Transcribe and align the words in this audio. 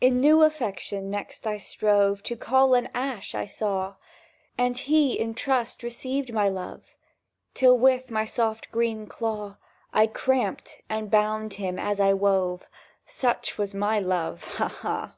In 0.00 0.22
new 0.22 0.40
affection 0.42 1.10
next 1.10 1.46
I 1.46 1.58
strove 1.58 2.22
To 2.22 2.34
coll 2.34 2.72
an 2.72 2.88
ash 2.94 3.34
I 3.34 3.44
saw, 3.44 3.96
And 4.56 4.78
he 4.78 5.18
in 5.18 5.34
trust 5.34 5.82
received 5.82 6.32
my 6.32 6.48
love; 6.48 6.96
Till 7.52 7.76
with 7.78 8.10
my 8.10 8.24
soft 8.24 8.72
green 8.72 9.06
claw 9.06 9.58
I 9.92 10.06
cramped 10.06 10.80
and 10.88 11.10
bound 11.10 11.52
him 11.60 11.78
as 11.78 12.00
I 12.00 12.14
wove... 12.14 12.64
Such 13.04 13.58
was 13.58 13.74
my 13.74 14.00
love: 14.00 14.44
ha 14.56 14.68
ha! 14.68 15.16